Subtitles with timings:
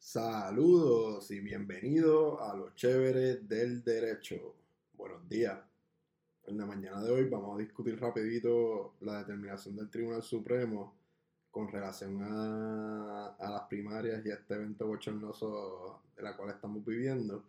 [0.00, 4.56] Saludos y bienvenidos a los chéveres del derecho.
[4.94, 5.60] Buenos días.
[6.46, 10.94] En la mañana de hoy vamos a discutir rapidito la determinación del Tribunal Supremo
[11.50, 17.44] con relación a, las primarias y a este evento bochornoso de la cual estamos viviendo.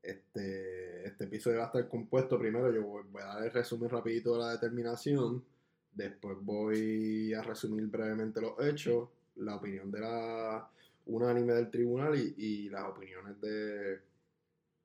[0.00, 4.34] Este, este episodio va a estar compuesto primero, yo voy, a dar el resumen rapidito
[4.34, 5.44] de la determinación,
[5.92, 10.70] después voy a resumir brevemente los hechos, la opinión de la
[11.10, 14.00] unánime del tribunal y, las opiniones de,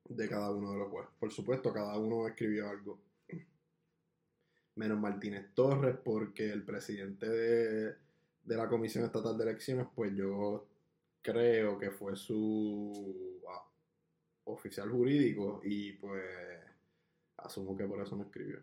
[0.08, 1.12] de cada uno de los jueces.
[1.18, 2.98] Por supuesto, cada uno escribió algo.
[4.74, 7.94] Menos Martínez Torres, porque el presidente de,
[8.44, 10.66] de la Comisión Estatal de Elecciones, pues yo
[11.22, 13.64] creo que fue su ah,
[14.44, 16.22] oficial jurídico y pues
[17.38, 18.58] asumo que por eso me escribió.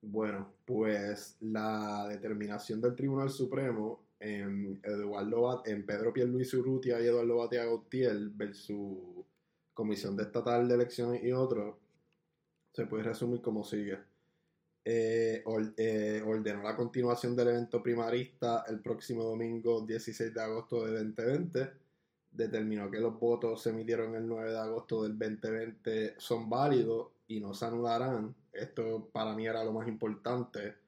[0.00, 7.36] Bueno, pues la determinación del Tribunal Supremo en, Eduardo, en Pedro Pierluisi Urrutia y Eduardo
[7.36, 8.98] Batea Gautier versus
[9.74, 11.76] Comisión de Estatal de Elecciones y otros,
[12.72, 13.98] se puede resumir como sigue.
[14.84, 15.44] Eh,
[15.76, 21.70] eh, ordenó la continuación del evento primarista el próximo domingo 16 de agosto de 2020.
[22.32, 27.40] Determinó que los votos se emitieron el 9 de agosto del 2020 son válidos y
[27.40, 28.34] no se anularán.
[28.52, 30.87] Esto para mí era lo más importante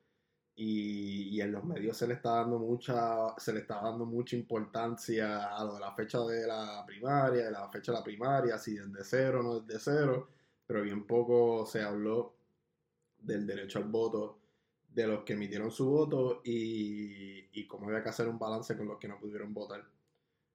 [0.57, 5.57] y, en los medios se le está dando mucha se le está dando mucha importancia
[5.57, 8.75] a lo de la fecha de la primaria, de la fecha de la primaria, si
[8.75, 10.29] desde cero o no desde cero,
[10.67, 12.35] pero bien poco se habló
[13.19, 14.39] del derecho al voto
[14.95, 18.89] de los que emitieron su voto y, y cómo había que hacer un balance con
[18.89, 19.85] los que no pudieron votar.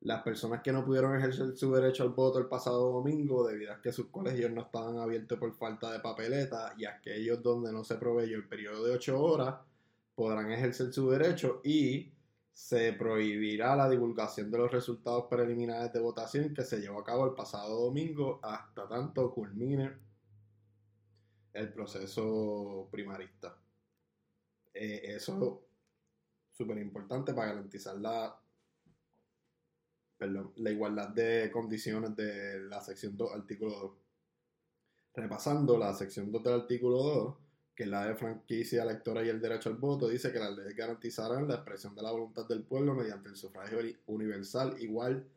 [0.02, 3.82] Las personas que no pudieron ejercer su derecho al voto el pasado domingo, debido a
[3.82, 7.96] que sus colegios no estaban abiertos por falta de papeleta y aquellos donde no se
[7.96, 9.56] proveyó el periodo de ocho horas,
[10.16, 12.14] podrán ejercer su derecho y
[12.54, 17.26] se prohibirá la divulgación de los resultados preliminares de votación que se llevó a cabo
[17.26, 19.92] el pasado domingo hasta tanto culmine
[21.52, 23.58] el proceso primarista.
[24.74, 25.64] Eh, eso
[26.50, 28.40] es súper importante para garantizar la,
[30.20, 33.92] la igualdad de condiciones de la sección 2, artículo 2.
[35.14, 37.36] Repasando la sección 2 del artículo 2,
[37.76, 41.48] que la de franquicia electoral y el derecho al voto, dice que las leyes garantizarán
[41.48, 45.28] la expresión de la voluntad del pueblo mediante el sufragio universal, igual,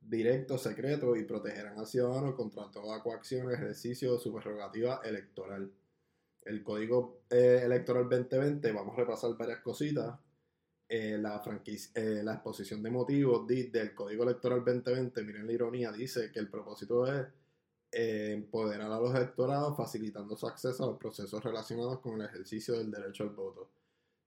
[0.00, 5.70] directo, secreto y protegerán al ciudadano contra toda coacción ejercicio de su prerrogativa electoral.
[6.44, 10.18] El Código eh, Electoral 2020, vamos a repasar varias cositas.
[10.88, 11.20] Eh,
[11.94, 16.48] eh, la exposición de motivos del Código Electoral 2020, miren la ironía, dice que el
[16.48, 17.26] propósito es
[17.90, 22.90] empoderar a los electorados facilitando su acceso a los procesos relacionados con el ejercicio del
[22.90, 23.70] derecho al voto.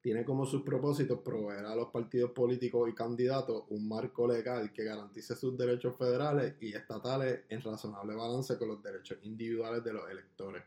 [0.01, 4.83] Tiene como sus propósitos proveer a los partidos políticos y candidatos un marco legal que
[4.83, 10.09] garantice sus derechos federales y estatales en razonable balance con los derechos individuales de los
[10.09, 10.63] electores.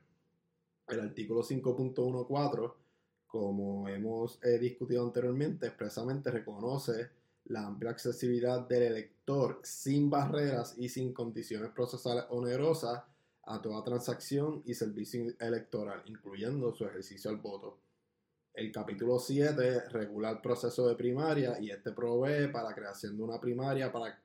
[0.86, 2.74] El artículo 5.14,
[3.26, 7.10] como hemos eh, discutido anteriormente, expresamente reconoce
[7.46, 13.02] la amplia accesibilidad del elector sin barreras y sin condiciones procesales onerosas
[13.46, 17.78] a toda transacción y servicio electoral, incluyendo su ejercicio al voto.
[18.54, 23.22] El capítulo 7 regula el proceso de primaria y este provee para la creación de
[23.22, 24.18] una primaria para,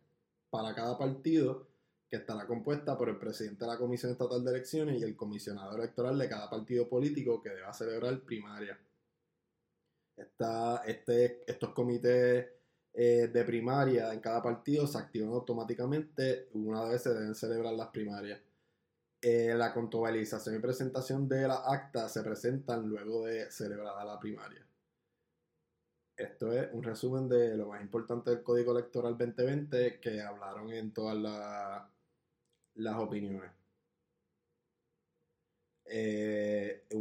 [0.49, 1.67] para cada partido
[2.07, 5.75] que estará compuesta por el presidente de la Comisión Estatal de Elecciones y el comisionado
[5.75, 8.79] electoral de cada partido político que deba celebrar primaria.
[10.85, 12.58] este, estos comités
[13.01, 17.87] eh, de primaria en cada partido se activan automáticamente una vez se deben celebrar las
[17.87, 18.41] primarias.
[19.21, 24.67] Eh, la contabilización y presentación de las actas se presentan luego de celebrada la primaria.
[26.17, 30.91] Esto es un resumen de lo más importante del Código Electoral 2020 que hablaron en
[30.93, 31.15] todas
[32.75, 33.51] las opiniones.
[35.85, 36.38] Eh,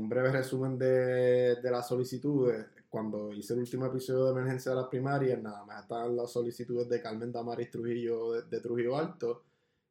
[0.09, 4.79] un breve resumen de, de las solicitudes cuando hice el último episodio de emergencia de
[4.79, 9.45] las primarias, nada más estaban las solicitudes de Carmen Damaris Trujillo de, Trujillo Alto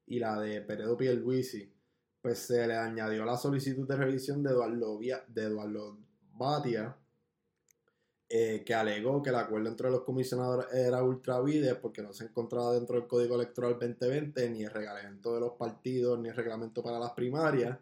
[0.07, 1.71] y la de Peredo Pierluisi.
[2.19, 4.97] Pues se le añadió la solicitud de revisión de Eduardo,
[5.27, 6.00] de Eduardo
[6.33, 6.97] Batia,
[8.27, 12.74] eh, que alegó que el acuerdo entre los comisionadores era ultravide porque no se encontraba
[12.74, 16.97] dentro del Código Electoral 2020 ni el reglamento de los partidos ni el reglamento para
[16.97, 17.77] las primarias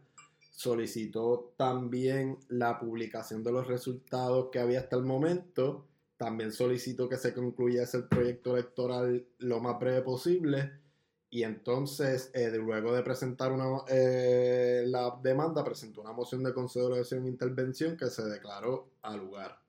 [0.56, 5.86] solicitó también la publicación de los resultados que había hasta el momento.
[6.18, 10.72] También solicitó que se concluyese el proyecto electoral lo más breve posible.
[11.30, 17.26] Y entonces, eh, luego de presentar una, eh, la demanda, presentó una moción de consideración
[17.26, 19.60] e intervención que se declaró al lugar.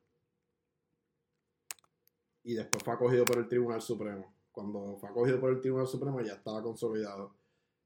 [2.45, 4.33] Y después fue acogido por el Tribunal Supremo.
[4.53, 7.35] cuando fue acogido por el Tribunal Supremo ya estaba consolidado.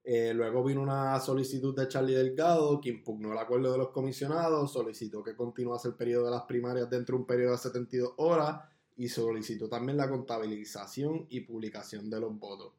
[0.02, 4.73] Eh, luego vino una solicitud de Charlie Delgado que impugnó el acuerdo de los comisionados,
[4.73, 8.61] solicitó que continuase el periodo de las primarias dentro de un periodo de 72 horas
[8.97, 12.73] y solicitó también la contabilización y publicación de los votos.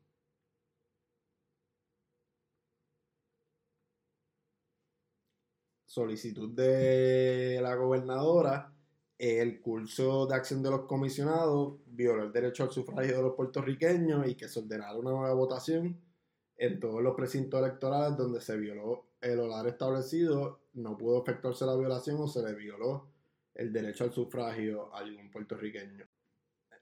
[5.86, 8.74] Solicitud de la gobernadora
[9.22, 14.28] el curso de acción de los comisionados violó el derecho al sufragio de los puertorriqueños
[14.28, 15.96] y que se ordenara una nueva votación
[16.62, 21.75] en todos los precintos electorales donde se violó el horario establecido, no pudo efectuarse la
[21.75, 23.08] violación o se le violó
[23.56, 26.06] el derecho al sufragio a algún puertorriqueño.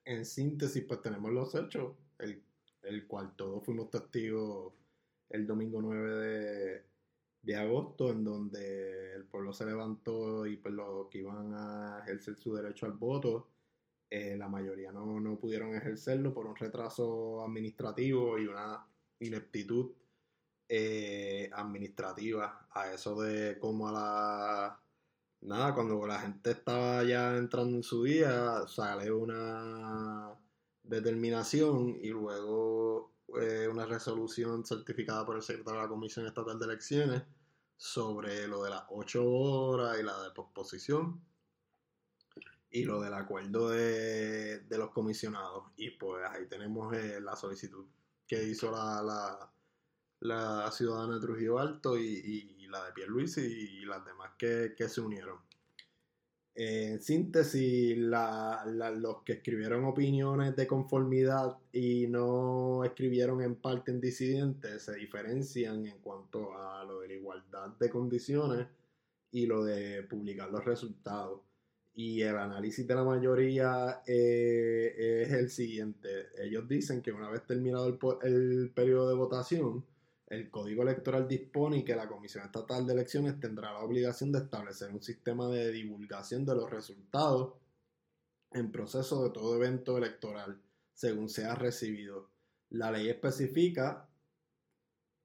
[0.04, 2.44] En síntesis, pues tenemos los hechos, el,
[2.84, 4.74] el cual todos fuimos testigos
[5.30, 6.84] el domingo 9 de,
[7.42, 12.36] de agosto, en donde el pueblo se levantó y pues los que iban a ejercer
[12.36, 13.48] su derecho al voto,
[14.10, 18.89] eh, la mayoría no, no, pudieron ejercerlo por un retraso administrativo y una
[19.20, 19.92] ineptitud
[20.68, 22.68] eh, administrativa.
[22.72, 24.80] A eso de como a la...
[25.42, 30.38] Nada, cuando la gente estaba ya entrando en su día, sale una
[30.84, 36.66] determinación y luego eh, una resolución certificada por el secretario de la Comisión Estatal de
[36.66, 37.24] Elecciones
[37.78, 41.22] sobre lo de las ocho horas y la de posposición
[42.72, 45.72] y lo del acuerdo de, los comisionados.
[45.78, 47.86] Y pues ahí tenemos eh, la solicitud
[48.30, 49.52] que hizo la,
[50.22, 55.40] la, ciudadana de Trujillo Alto y, la de Pierluisi y las demás que se unieron
[56.62, 64.84] en síntesis, los que escribieron opiniones de conformidad y no escribieron en parte en disidentes
[64.84, 68.68] se diferencian en cuanto a lo de la igualdad de condiciones
[69.32, 71.40] y lo de publicar los resultados.
[71.94, 76.28] Y el análisis de la mayoría eh, es el siguiente.
[76.42, 79.86] Ellos dicen que una vez terminado el, el periodo de votación,
[80.28, 84.92] el Código Electoral dispone que la Comisión Estatal de Elecciones tendrá la obligación de establecer
[84.92, 87.56] un sistema de divulgación de los resultados
[88.52, 90.62] en proceso de todo evento electoral,
[90.94, 92.30] según sea recibido.
[92.70, 94.09] La ley especifica,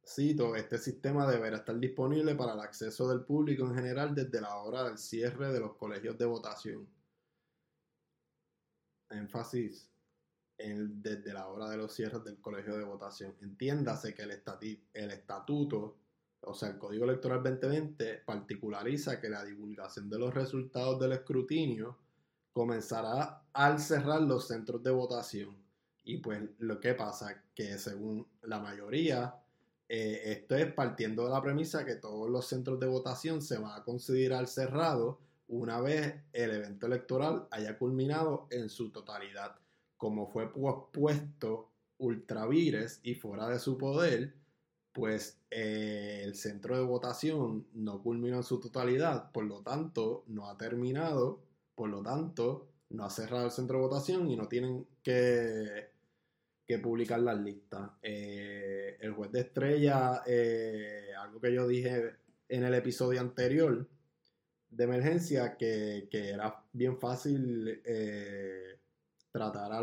[0.06, 4.56] cito, este sistema deberá estar disponible para el acceso del público en general desde la
[4.56, 6.88] hora del cierre de los colegios de votación.
[9.10, 9.90] Énfasis
[10.56, 13.34] desde la hora de los cierres del colegio de votación.
[13.40, 14.42] Entiéndase que el,
[14.92, 15.96] el estatuto,
[16.42, 21.98] o sea, el Código Electoral 2020, particulariza que la divulgación de los resultados del escrutinio
[22.52, 25.56] comenzará al cerrar los centros de votación.
[26.04, 29.34] Y pues lo que pasa que según la mayoría,
[29.96, 33.80] eh, esto es partiendo de la premisa que todos los centros de votación se van
[33.80, 39.54] a considerar cerrados una vez el evento electoral haya culminado en su totalidad.
[39.96, 44.34] Como fue puesto ultravires y fuera de su poder,
[44.92, 50.48] pues eh, el centro de votación no culminó en su totalidad, por lo tanto no
[50.48, 51.44] ha terminado,
[51.76, 55.93] por lo tanto no ha cerrado el centro de votación y no tienen que,
[56.66, 57.90] que publicar las listas.
[58.02, 62.14] Eh, el juez de estrella, eh, algo que yo dije
[62.48, 63.86] en el episodio anterior
[64.70, 67.82] de emergencia, que, que era bien fácil
[69.30, 69.82] tratar a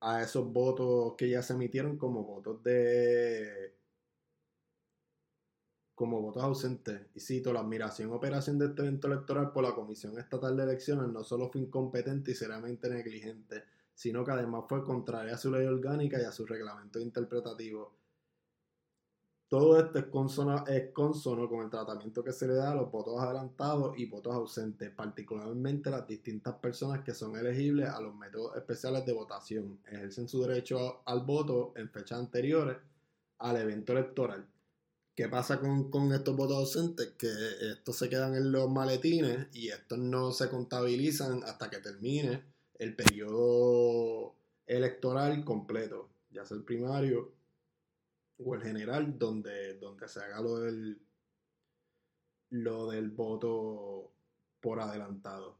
[0.00, 3.74] a esos votos que ya se emitieron como votos de
[5.94, 7.06] como votos ausentes.
[7.14, 11.08] Y cito, la admiración operación de este evento electoral por la Comisión Estatal de Elecciones
[11.08, 15.66] no solo fue incompetente y seriamente negligente, sino que además fue contraria a su ley
[15.66, 17.94] orgánica y a su reglamento interpretativo
[19.54, 22.90] todo esto es consono, es consono con el tratamiento que se le da a los
[22.90, 28.56] votos adelantados y votos ausentes, particularmente las distintas personas que son elegibles a los métodos
[28.56, 32.78] especiales de votación, ejercen su derecho al voto en fechas anteriores
[33.38, 34.44] al evento electoral.
[35.14, 37.12] ¿Qué pasa con, con, estos votos ausentes?
[37.16, 37.28] Que
[37.70, 42.42] estos se quedan en los maletines y estos no se contabilizan hasta que termine
[42.78, 44.34] el periodo
[44.66, 47.32] electoral completo, ya sea el primario
[48.38, 51.00] o el general donde, donde se haga lo del,
[52.50, 54.12] lo del voto
[54.60, 55.58] por adelantado.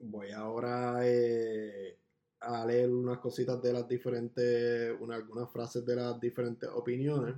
[0.00, 1.98] Voy ahora eh,
[2.40, 7.36] a leer unas cositas de las diferentes, algunas frases de las diferentes opiniones.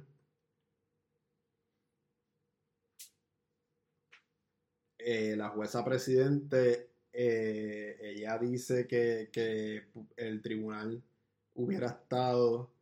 [5.09, 9.85] Eh, la jueza presidente, eh, ella dice que, que
[10.17, 11.01] el tribunal
[11.55, 12.73] hubiera estado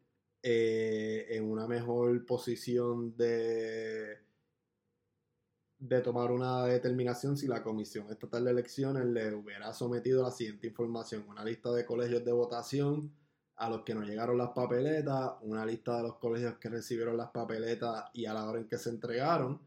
[0.43, 4.21] eh, en una mejor posición de,
[5.78, 10.69] de tomar una determinación si la Comisión Estatal de Elecciones le hubiera sometido la siguiente
[10.69, 13.12] información, una lista de colegios de votación
[13.57, 17.28] a los que no llegaron las papeletas, una lista de los colegios que recibieron las
[17.33, 19.61] papeletas y a la hora en que se entregaron,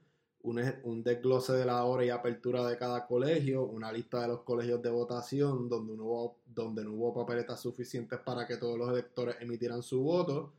[0.48, 4.42] un, un desglose de la hora y apertura de cada colegio, una lista de los
[4.42, 8.90] colegios de votación donde no hubo, donde no hubo papeletas suficientes para que todos los
[8.90, 10.54] electores emitieran su voto,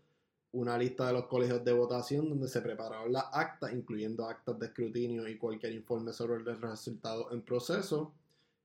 [0.52, 4.66] una lista de los colegios de votación donde se prepararon las actas, incluyendo actas de
[4.66, 8.12] escrutinio y cualquier informe sobre el resultado en proceso,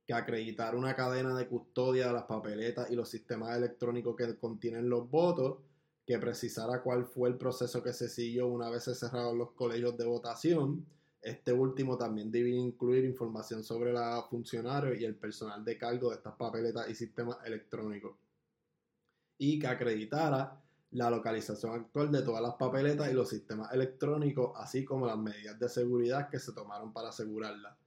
[0.05, 4.89] que acreditar una cadena de custodia de las papeletas y los sistemas electrónicos que contienen
[4.89, 5.59] los votos,
[6.05, 9.97] que precisara cuál fue el proceso que se siguió una vez se cerraron los colegios
[9.97, 10.85] de votación.
[11.23, 16.17] Este último también debía incluir información sobre los funcionarios y el personal de cargo de
[16.17, 18.17] estas papeletas y sistemas electrónicos.
[19.37, 20.61] Y que acreditara
[20.91, 25.57] la localización actual de todas las papeletas y los sistemas electrónicos, así como las medidas
[25.57, 27.77] de seguridad que se tomaron para asegurarlas.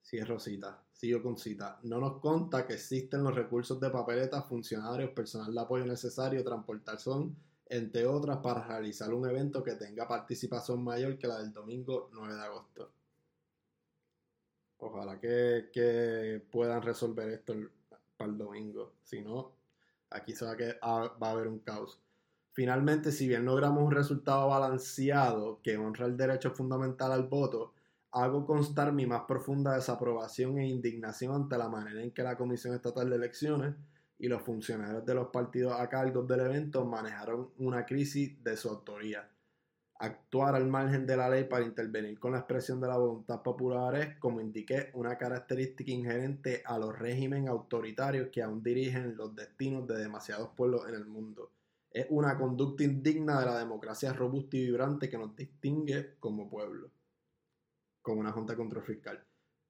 [0.00, 1.80] Cierro cita, sigo con cita.
[1.82, 7.00] No nos conta que existen los recursos de papeletas, funcionarios, personal de apoyo necesario, transportar
[7.00, 7.36] son,
[7.74, 12.34] entre otras, para realizar un evento que tenga participación mayor que la del domingo 9
[12.34, 12.92] de agosto.
[14.78, 17.54] Ojalá que, puedan resolver esto
[18.16, 18.92] para el domingo.
[19.02, 19.52] Si no,
[20.10, 22.00] aquí se va a, va a haber un caos.
[22.52, 27.72] Finalmente, si bien logramos un resultado balanceado que honra el derecho fundamental al voto,
[28.12, 32.72] hago constar mi más profunda desaprobación e indignación ante la manera en que la Comisión
[32.74, 33.74] Estatal de Elecciones
[34.18, 38.68] y los funcionarios de los partidos a cargo del evento manejaron una crisis de su
[38.68, 39.28] autoría.
[39.98, 43.94] Actuar al margen de la ley para intervenir con la expresión de la voluntad popular
[43.96, 49.86] es, como indiqué, una característica inherente a los regímenes autoritarios que aún dirigen los destinos
[49.86, 51.50] de demasiados pueblos en el mundo.
[51.90, 56.90] Es una conducta indigna de la democracia robusta y vibrante que nos distingue como pueblo
[58.04, 59.24] con una Junta Control Fiscal.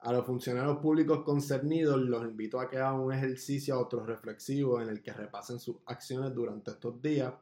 [0.05, 5.01] A los funcionarios públicos concernidos los invito a que hagan un ejercicio autorreflexivo en el
[5.01, 7.33] que repasen sus acciones durante estos días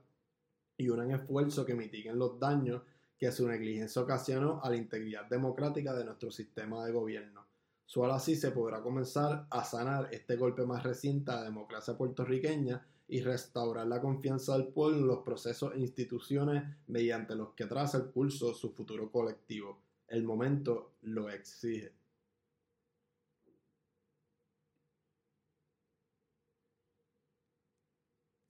[0.77, 2.83] y un esfuerzo que mitiguen los daños
[3.19, 7.45] que su negligencia ocasionó a la integridad democrática de nuestro sistema de gobierno.
[7.85, 12.87] Solo así se podrá comenzar a sanar este golpe más reciente a la democracia puertorriqueña
[13.09, 17.99] y restaurar la confianza del pueblo en los procesos e instituciones mediante los que traza
[17.99, 19.81] el curso su futuro colectivo.
[20.07, 22.02] El momento lo exige.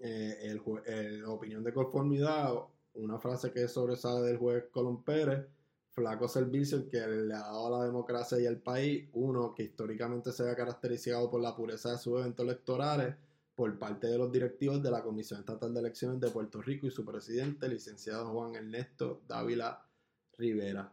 [0.04, 0.50] Eh,
[0.86, 2.52] el, opinión de conformidad,
[2.94, 5.46] una frase que sobresale del juez Colón Pérez,
[5.92, 10.32] flaco servicio que le ha dado a la democracia y al país, uno que históricamente
[10.32, 13.14] se ha caracterizado por la pureza de sus eventos electorales
[13.54, 16.90] por parte de los directivos de la Comisión Estatal de Elecciones de Puerto Rico y
[16.90, 19.86] su presidente, licenciado Juan Ernesto Dávila
[20.36, 20.92] Rivera.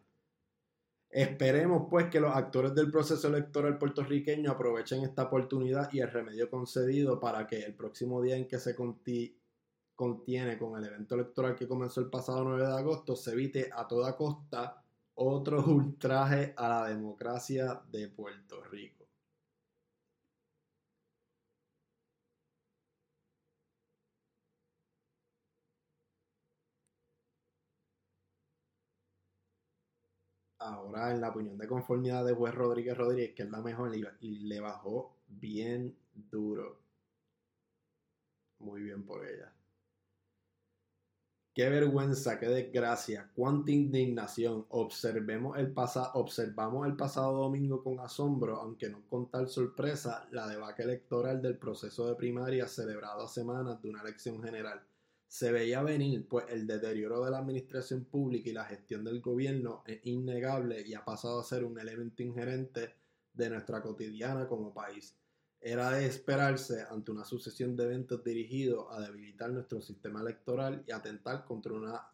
[1.12, 6.52] Esperemos pues que los actores del proceso electoral puertorriqueño aprovechen esta oportunidad y el remedio
[6.52, 11.68] concedido para que el próximo día en que se contiene con el evento electoral que
[11.68, 14.84] comenzó el pasado 9 de agosto se evite a toda costa
[15.16, 19.09] otro ultraje a la democracia de Puerto Rico.
[30.60, 34.40] Ahora en la opinión de conformidad de juez Rodríguez Rodríguez, que es la mejor, y
[34.40, 36.80] le bajó bien duro.
[38.60, 39.54] Muy bien por ella.
[41.54, 44.66] Qué vergüenza, qué desgracia, cuánta indignación.
[44.70, 45.74] Observemos el
[46.14, 51.58] observamos el pasado domingo con asombro, aunque no con tal sorpresa, la debacle electoral del
[51.58, 54.82] proceso de primaria celebrado a semanas de una elección general
[55.30, 59.84] se veía venir, pues el deterioro de la administración pública y la gestión del gobierno
[59.86, 62.96] es innegable y ha pasado a ser un elemento ingerente
[63.32, 65.16] de nuestra cotidiana como país.
[65.62, 70.92] Era de esperarse ante una sucesión de eventos dirigidos a debilitar nuestro sistema electoral y
[70.92, 72.12] atentar contra una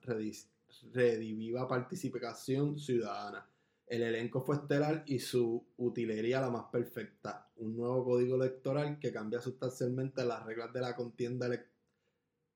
[0.91, 3.47] rediviva participación ciudadana.
[3.87, 7.49] El elenco fue estelar y su utilería la más perfecta.
[7.55, 11.74] Un nuevo código electoral que cambia sustancialmente las reglas de la contienda electoral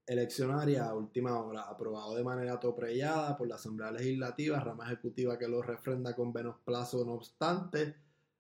[0.10, 5.48] eleccionaria a última hora, aprobado de manera atropellada por la Asamblea Legislativa, rama ejecutiva que
[5.48, 7.96] lo refrenda con plazo, no obstante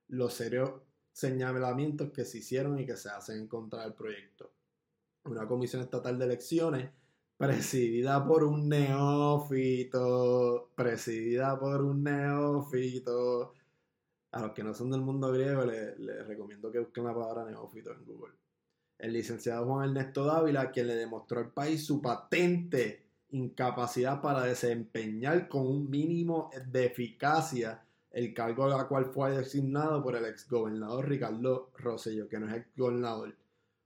[0.07, 0.71] los serios
[1.11, 4.51] señalamientos que se hicieron y que se hacen en contra del proyecto.
[5.25, 6.89] Una comisión estatal de elecciones
[7.37, 13.53] presidida por un neófito, presidida por un neófito.
[14.31, 17.45] A los que no son del mundo griego les, les recomiendo que busquen la palabra
[17.45, 18.33] neófito en Google
[18.99, 25.47] el licenciado Juan Ernesto Dávila, quien le demostró al país su patente incapacidad para desempeñar
[25.47, 31.07] con un mínimo de eficacia el cargo a la cual fue designado por el exgobernador
[31.07, 33.35] Ricardo Rosselló, que no es exgobernador.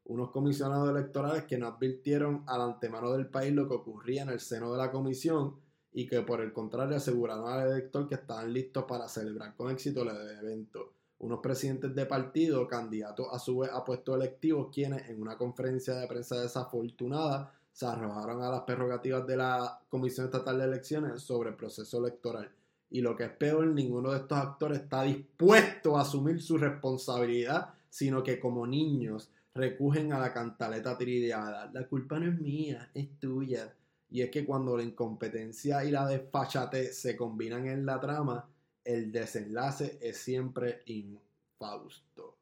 [0.05, 4.39] Unos comisionados electorales que no advirtieron al antemano del país lo que ocurría en el
[4.39, 5.55] seno de la comisión
[5.91, 10.01] y que por el contrario aseguraron al elector que estaban listos para celebrar con éxito
[10.01, 10.93] el evento.
[11.24, 15.96] Unos presidentes de partido, candidatos a su vez a puestos electivos, quienes en una conferencia
[15.96, 21.51] de prensa desafortunada se arrojaron a las prerrogativas de la Comisión Estatal de Elecciones sobre
[21.51, 22.51] el proceso electoral.
[22.89, 27.70] Y lo que es peor, ninguno de estos actores está dispuesto a asumir su responsabilidad,
[27.89, 31.72] sino que como niños recurren a la cantaleta trillada.
[31.74, 33.74] La culpa no es mía, es tuya.
[34.10, 38.46] Y es que cuando la incompetencia y la desfachate se combinan en la trama,
[38.84, 42.38] el desenlace es siempre infausto.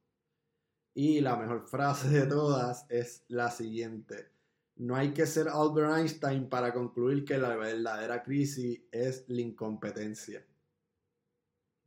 [0.93, 4.29] Y la mejor frase de todas es la siguiente.
[4.75, 10.45] No hay que ser Albert Einstein para concluir que la verdadera crisis es la incompetencia.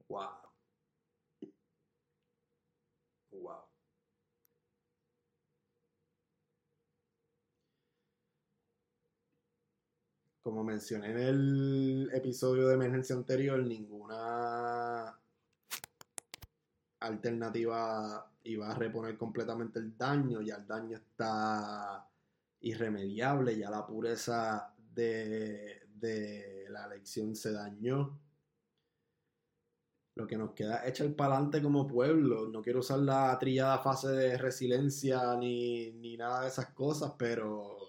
[0.08, 0.43] Wow.
[10.44, 15.18] Como mencioné en el episodio de emergencia anterior, ninguna
[17.00, 22.06] alternativa iba a reponer completamente el daño, ya el daño está
[22.60, 25.86] irremediable, ya la pureza de,
[26.68, 28.20] la elección se dañó.
[30.16, 32.48] Lo que nos queda es echar para adelante como pueblo.
[32.50, 37.83] No quiero usar la trillada fase de resiliencia ni, ni nada de esas cosas, pero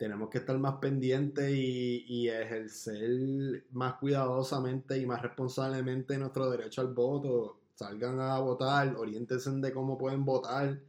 [0.00, 6.80] tenemos que estar más pendientes y, y, ejercer más cuidadosamente y más responsablemente nuestro derecho
[6.80, 7.60] al voto.
[7.74, 10.80] Salgan a votar, oriéntense de cómo pueden votar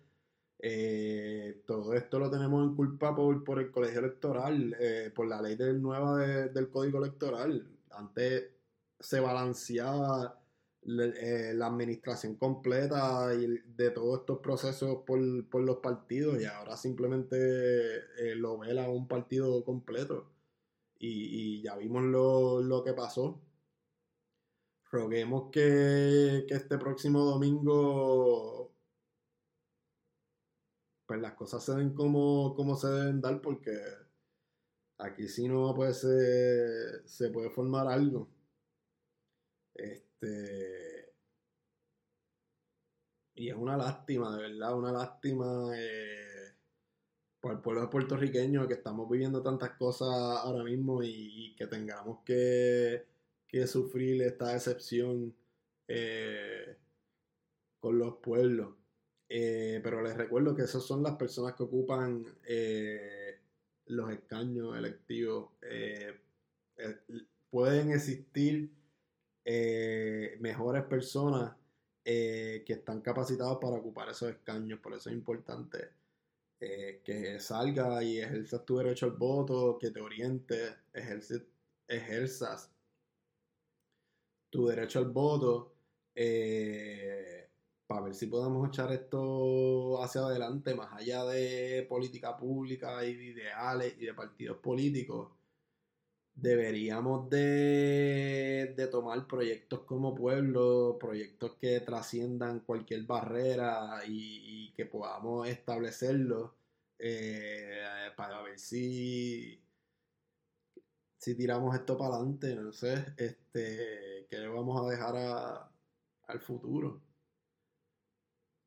[0.64, 5.42] eh, todo esto lo tenemos en culpa por, por el colegio electoral, eh, por la
[5.42, 7.68] ley del nueva del código electoral.
[7.92, 8.50] Antes
[9.00, 10.40] se balanceaba
[10.84, 15.20] eh, la administración completa y de todos estos procesos por,
[15.62, 17.38] los partidos y ahora simplemente
[18.36, 20.32] lo vela un partido completo.
[21.00, 23.42] Y, ya vimos lo, que pasó.
[24.92, 28.72] Roguemos que, que este próximo domingo
[31.12, 33.72] pues las cosas se ven como, como se deben dar porque
[34.98, 38.30] aquí si no pues se, se puede formar algo.
[39.76, 40.11] Este
[43.36, 46.54] y es una lástima, de verdad, una lástima eh,
[47.40, 53.06] por el pueblo puertorriqueño que estamos viviendo tantas cosas ahora mismo y, que tengamos que,
[53.48, 55.36] que, sufrir esta decepción
[55.88, 56.78] eh,
[57.80, 58.76] con los pueblos.
[59.28, 63.40] Eh, pero les recuerdo que esas son las personas que ocupan eh,
[63.88, 65.52] los escaños electivos.
[67.50, 68.72] Pueden existir
[70.40, 71.56] mejores personas
[72.04, 74.80] que están capacitadas para ocupar esos escaños.
[74.80, 75.90] Por eso es importante
[76.60, 80.76] que salga y ejerzas tu derecho al voto, que te orientes,
[81.88, 82.72] ejerzas
[84.52, 85.74] tu derecho al voto.
[86.14, 87.50] Eh,
[87.88, 93.24] para ver si podemos echar esto hacia adelante, más allá de política pública y de
[93.24, 95.30] ideales y de partidos políticos,
[96.36, 106.52] deberíamos de, tomar proyectos como pueblo, proyectos que trasciendan cualquier barrera y, que podamos establecerlos
[106.98, 107.84] eh,
[108.16, 109.62] para ver si
[111.22, 115.70] si tiramos esto para adelante, no sé, este, que le vamos a dejar
[116.28, 117.00] al futuro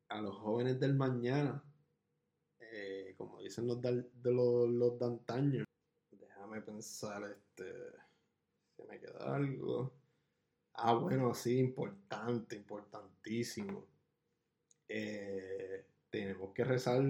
[0.09, 1.65] a los jóvenes del mañana,
[2.61, 5.65] eh, como dicen los, de los, los de antaño.
[6.63, 7.73] Pensar, este,
[8.77, 9.93] si me queda algo.
[10.75, 13.87] Ah, bueno, sí, importante, importantísimo.
[14.89, 17.03] Eh, tenemos que rezar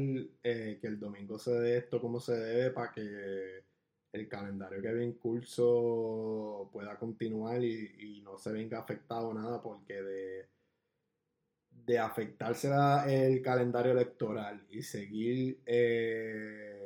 [0.43, 3.65] eh, que el domingo se dé esto como se debe para que
[4.13, 9.61] el calendario que había en curso pueda continuar y, y no se venga afectado nada
[9.61, 10.49] porque de
[11.87, 12.71] de afectarse
[13.07, 16.84] el calendario electoral y seguir eh,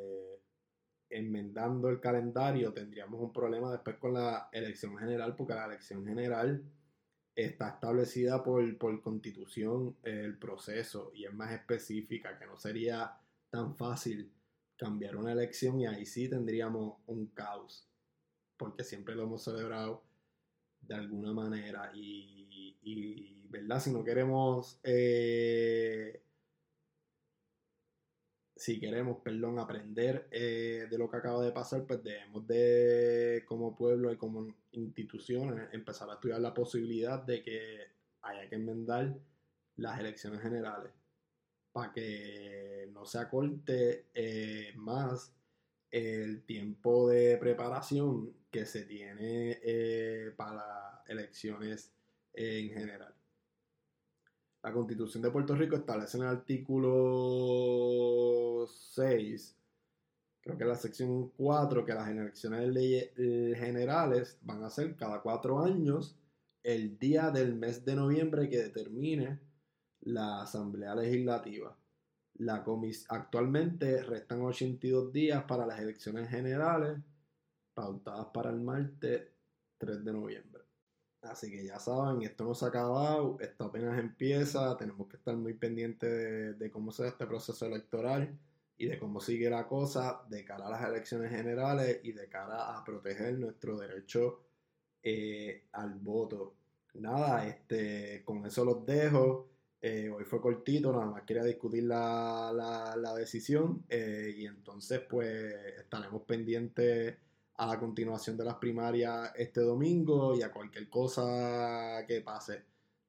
[1.11, 6.63] enmendando el calendario, tendríamos un problema después con la elección general, porque la elección general
[7.35, 13.17] está establecida por, por constitución el proceso y es más específica, que no sería
[13.51, 14.33] tan fácil
[14.77, 17.89] cambiar una elección y ahí sí tendríamos un caos,
[18.57, 20.05] porque siempre lo hemos celebrado
[20.81, 23.81] de alguna manera y, ¿verdad?
[23.81, 26.23] Si no queremos eh,
[28.59, 33.77] si queremos, perdón, aprender eh, de lo que acaba de pasar, pues debemos de, como
[33.77, 37.87] pueblo y como instituciones, empezar a estudiar la posibilidad de que
[38.23, 39.17] haya que enmendar
[39.77, 40.93] las elecciones generales
[41.71, 45.33] para que no se acorte eh, más
[45.93, 51.93] el tiempo de preparación que se tiene eh, para elecciones
[52.35, 53.15] en general.
[54.69, 56.93] La Constitución de Puerto Rico establece en el artículo
[58.67, 59.57] 6,
[60.43, 65.65] creo que la sección 4, que las elecciones eh, generales van a ser cada cuatro
[65.65, 66.19] años
[66.63, 69.41] el día del mes de noviembre que determine
[70.03, 71.75] la Asamblea Legislativa.
[72.35, 72.63] La
[73.09, 76.99] actualmente restan 82 días para las elecciones generales,
[77.73, 79.29] pautadas para el martes
[79.79, 80.68] 3 de noviembre.
[81.23, 85.37] Así que ya saben, esto no se ha acabado, esto apenas empieza, tenemos que estar
[85.37, 88.39] muy pendientes de, cómo se este proceso electoral
[88.77, 92.77] y de cómo sigue la cosa de cara a las elecciones generales y de cara
[92.77, 94.45] a proteger nuestro derecho
[95.03, 96.55] eh, al voto.
[96.95, 99.49] Nada, este, con eso los dejo.
[99.81, 102.53] Eh, hoy fue cortito, nada más quería discutir la,
[102.97, 107.17] la, decisión eh, y entonces pues estaremos pendientes
[107.59, 112.65] a la continuación de las primarias este domingo y a cualquier cosa que pase.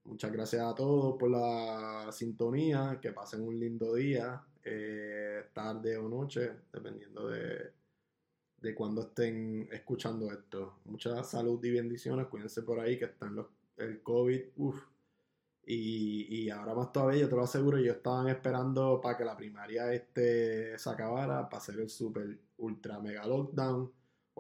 [0.06, 6.10] Muchas gracias a todos por la sintonía, que pasen un lindo día, eh, tarde o
[6.10, 7.72] noche, dependiendo de,
[8.60, 10.80] de cuando estén escuchando esto.
[10.86, 14.84] Mucha salud y bendiciones, cuídense por ahí que están los, el COVID, uff
[15.72, 19.38] y, y, ahora más todavía, yo te lo aseguro, ellos estaban esperando para que la
[19.38, 23.92] primaria este se acabara, para hacer el super ultra mega lockdown.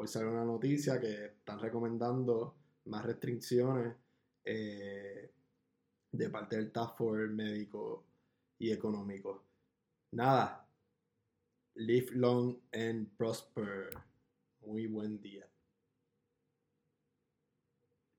[0.02, 3.98] Hoy sale una noticia que están recomendando más restricciones
[4.46, 5.30] eh,
[6.10, 8.06] de parte del Task Force médico
[8.60, 9.44] y económico.
[10.14, 10.66] Nada,
[11.76, 13.90] live long and prosper.
[14.62, 15.46] Muy buen día.